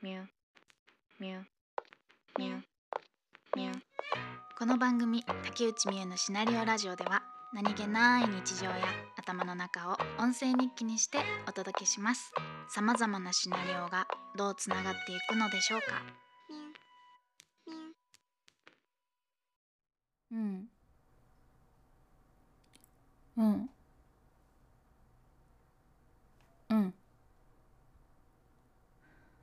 [0.00, 0.22] ミュ
[1.18, 1.40] ミュ
[2.38, 2.60] ミュ
[3.56, 3.72] ミュ
[4.56, 7.22] この番組竹内美優のシナリオラジオでは
[7.52, 8.76] 何気ない日常や
[9.16, 12.32] 頭の中を音声日記にしてお届けします。
[12.68, 14.06] さまざまなシナリオが
[14.36, 15.86] どうつながっていくのでしょうか。
[20.30, 20.68] うん
[23.36, 23.68] うん
[26.68, 26.94] うん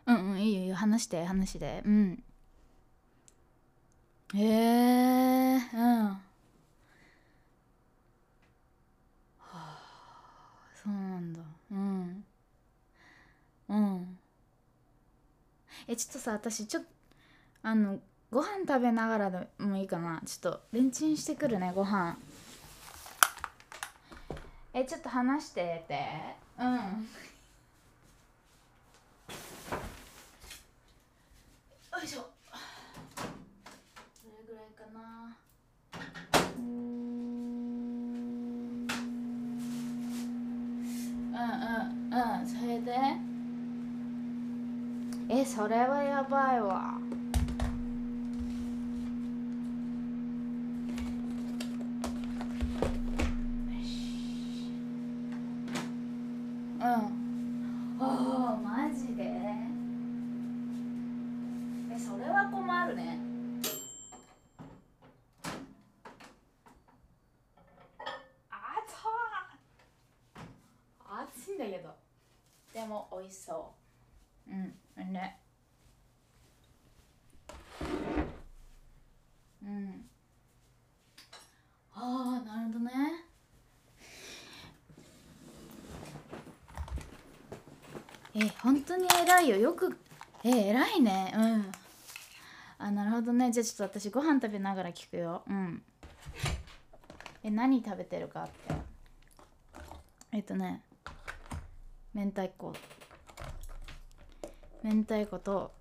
[0.07, 2.23] うんうんいいよいいよ話して話してうん。
[4.35, 6.05] へえうん。
[6.05, 6.19] は
[9.49, 11.39] あそうなんだ。
[11.71, 12.23] うん。
[13.69, 14.19] うん。
[15.87, 16.89] えちょっとさ私ちょっと
[17.63, 20.21] あのご飯食べながらでもいいかな。
[20.23, 22.15] ちょっとレンチンしてくるねご飯。
[24.71, 25.99] えちょっと話してて。
[26.59, 27.07] うん。
[31.95, 32.21] よいしょ。
[32.21, 32.27] ど
[34.29, 34.99] れぐらいかな。
[36.57, 36.65] うーん
[41.31, 41.39] うん
[42.11, 42.45] うんうん。
[42.45, 42.91] それで？
[45.29, 46.99] えそれはやばいわ。
[73.19, 73.73] 美味しそ
[74.47, 74.51] う。
[74.51, 75.39] うんね。
[79.63, 80.05] うん。
[81.93, 82.91] ああなるほどね。
[88.35, 89.57] え本当に偉いよ。
[89.57, 89.97] よく
[90.43, 91.33] え偉いね。
[91.35, 91.71] うん。
[92.77, 93.51] あなるほどね。
[93.51, 95.43] じゃあちょっと私ご飯食べながら聞くよ。
[95.47, 95.81] うん。
[97.43, 98.75] え何食べてるかって。
[100.31, 100.83] えっとね
[102.13, 102.73] 明太子。
[104.83, 105.71] 明太子と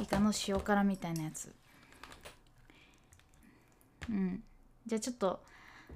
[0.00, 1.52] イカの塩辛みたいなやつ。
[4.08, 4.42] うん。
[4.86, 5.40] じゃあちょっと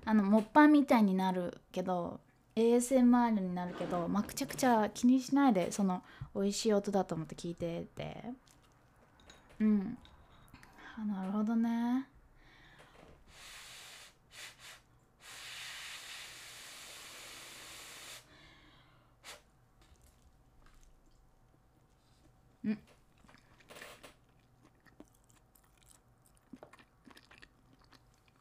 [0.04, 2.20] あのモッパンみたいになるけど
[2.56, 6.02] ASMR になるけど、まあ、くちゃくちゃ気にしないでその
[6.34, 8.24] 美味しい音だと思って聞いてて。
[9.60, 9.98] うん。
[10.98, 12.06] あなるほどね
[22.64, 22.78] うん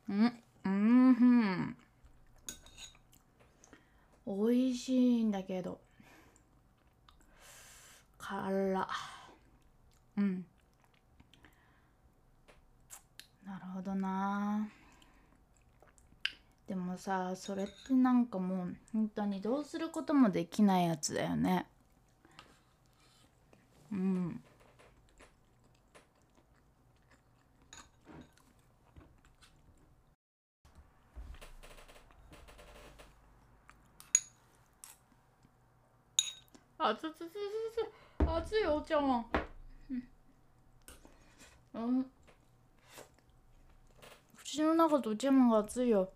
[0.09, 0.33] うん
[0.65, 1.77] うんふん
[4.27, 5.79] 美味しいんだけど
[8.31, 8.87] 辛
[10.15, 10.45] うん。
[13.45, 14.69] なるほどな。
[16.65, 21.65] でもさそれってなんかもう本当にどうすることもできないやつだよね。
[23.91, 24.41] うん。
[36.77, 38.01] あつつつつつ
[38.35, 39.25] 熱いお茶碗。
[41.73, 42.05] うん、
[44.37, 46.09] 口の中とお茶碗が熱いよ。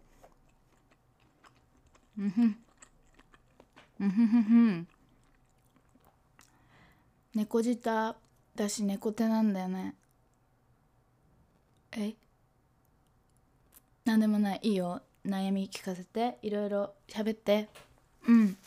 [2.17, 2.57] うんふん。
[3.99, 4.87] うんふんふんふん。
[7.33, 8.15] 猫舌
[8.55, 9.95] だし猫手なんだよね。
[11.93, 12.13] え？
[14.03, 14.59] なんでもない。
[14.63, 15.01] いいよ。
[15.25, 16.37] 悩み聞かせて。
[16.41, 17.69] いろいろ喋って。
[18.27, 18.57] うん。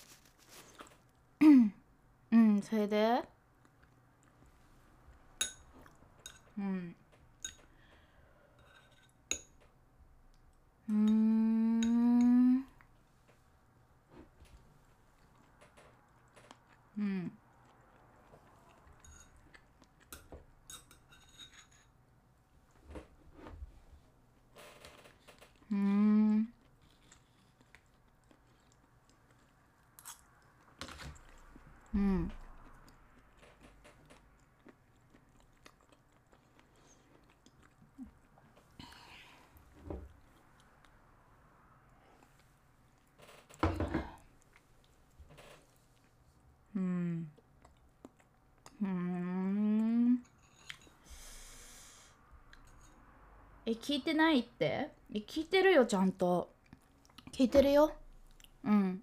[2.30, 2.62] うん。
[2.62, 3.22] それで？
[6.58, 6.94] うん。
[10.88, 12.64] うん。
[16.98, 17.32] うん。
[25.70, 26.48] うん。
[31.94, 32.30] うん。
[53.68, 54.88] え聞いてないって？
[55.12, 56.48] え聞いてるよちゃんと。
[57.32, 57.92] 聞いてるよ。
[58.64, 59.02] うん。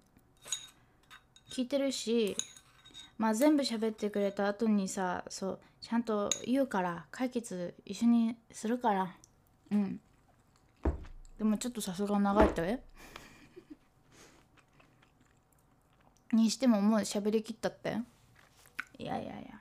[1.48, 2.36] 聞いてるし。
[3.16, 9.14] まあ全部喋ってくれた後にさそうちゃんと言うから解決一緒にするから。
[9.70, 10.00] うん。
[11.38, 12.82] でもちょっとさすが長いったえ？
[16.32, 17.98] にしてももう喋りきったって。
[18.98, 19.60] いやいやいや。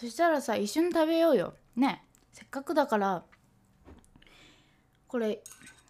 [0.00, 1.54] そしたらさ一緒に食べようよ。
[1.74, 2.04] ね。
[2.32, 3.24] せっかくだから
[5.08, 5.42] これ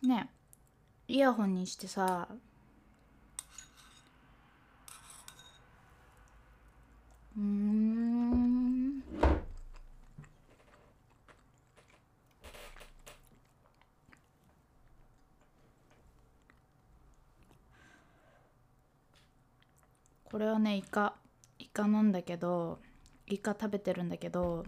[0.03, 0.31] ね。
[1.09, 2.27] イヤホンにしてさ。
[7.37, 9.03] うん。
[20.25, 21.15] これはねイカ。
[21.59, 22.79] イカなんだけど。
[23.31, 24.65] イカ食べてるんだけど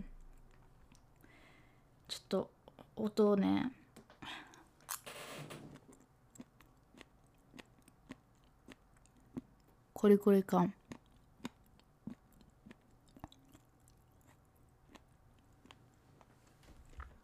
[2.09, 2.51] ちょっと
[2.97, 3.73] 音をね
[9.95, 10.73] コリコリ感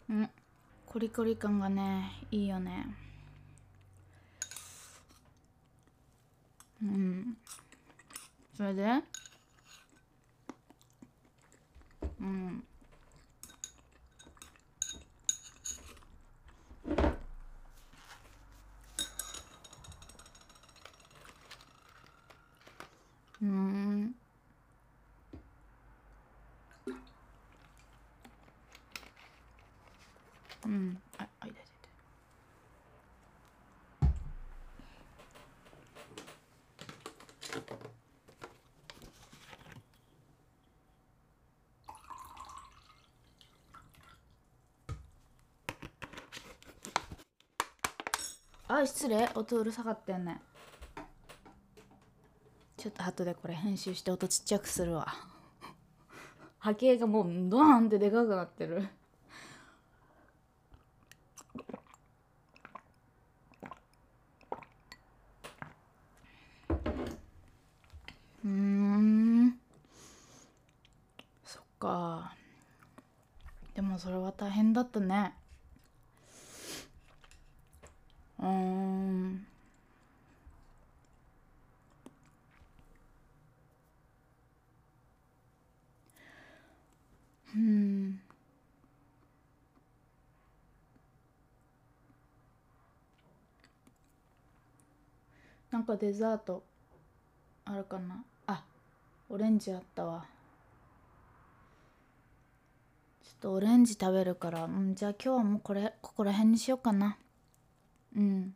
[0.09, 0.31] うん。
[0.85, 2.87] コリコリ感がねいいよね。
[6.83, 7.37] うん。
[8.57, 9.03] それで？
[12.27, 12.63] うん
[23.43, 24.15] うん
[30.65, 31.67] うんああいたいたい
[48.66, 49.27] たあ失礼。
[49.35, 50.39] 音うるさかったよね。
[52.77, 55.15] ちょっと後でこれ編集して音ちっちゃくするわ。
[56.59, 58.87] 波形がもうドーンってでかくなってる。
[68.45, 69.59] うん。
[71.45, 72.35] そっか。
[73.75, 75.33] でもそれは大変だったね。
[95.71, 96.63] なんかデザート
[97.65, 98.25] あるかな？
[98.47, 98.65] あ
[99.29, 100.25] オレンジあったわ。
[103.23, 107.19] ちょっとオレンジ食べるからうんじゃあ今日はもうこれここら辺にしようかな。
[108.17, 108.55] うん。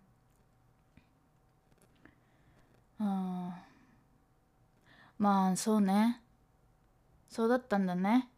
[3.00, 3.62] あ
[5.18, 6.22] まあそうね。
[7.28, 8.28] そうだったんだね。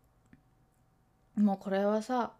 [1.36, 2.32] もうこれはさ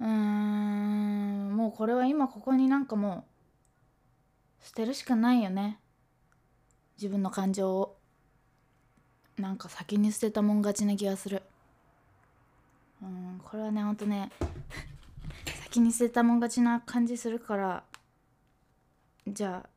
[0.00, 0.67] うーん。
[1.68, 3.26] もうこれは今ここになんかも
[4.62, 5.78] う捨てるしかないよね。
[6.96, 7.98] 自分の感情を。
[9.36, 11.42] なんか先に捨てたもん勝ちな気がする。
[13.02, 14.30] うんこれはねほんとね
[15.64, 17.84] 先に捨てたもん勝ちな感じするから。
[19.26, 19.68] じゃあ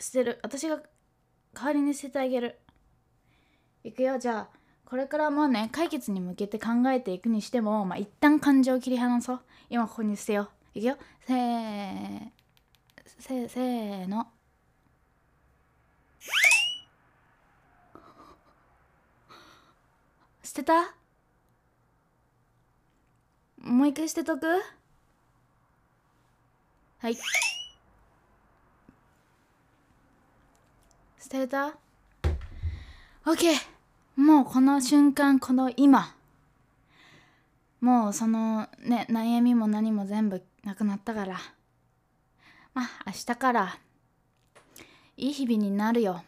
[0.00, 0.40] 捨てる。
[0.42, 0.80] 私が
[1.52, 2.58] 代わりに捨ててあげる。
[3.82, 4.18] いくよ。
[4.18, 4.48] じゃあ
[4.86, 9.40] これからもうね解決に向けて考えていくにしてもまあ一旦感情を切り離そう。
[9.68, 10.63] 今ここに捨てよう。
[10.74, 10.96] いくよ。
[11.24, 12.30] せー
[13.20, 14.26] せせーの。
[20.42, 20.94] 捨てた？
[23.58, 24.46] もう一回捨てとく？
[26.98, 27.14] はい。
[27.14, 27.22] 捨
[31.28, 31.76] てた
[33.24, 33.54] ?OK!
[34.16, 36.16] もうこの瞬間この今。
[37.80, 41.38] もうそのね悩みも何も全部なくなったから。
[42.72, 43.78] まあ明日から。
[45.16, 46.24] いい日々になるよ。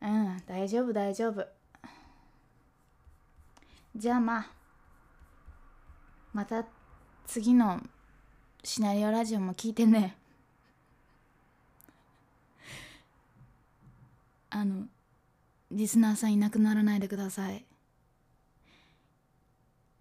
[0.00, 1.46] うん大丈夫大丈夫。
[3.94, 4.46] じゃあまあ
[6.32, 6.64] また
[7.26, 7.80] 次の
[8.64, 10.16] シナリオラジオも聞いてね。
[14.48, 14.86] あの
[15.70, 17.64] リスナーさんいなくならないでください。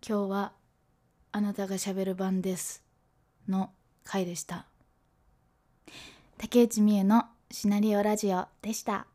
[0.07, 0.60] 今日は
[1.33, 2.83] あなたがしゃべる番です
[3.47, 3.71] の
[4.03, 4.65] 回でした。
[6.37, 9.07] 竹内美恵のシナリオラジオでした。